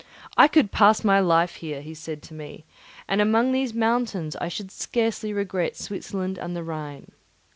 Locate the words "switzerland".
5.77-6.39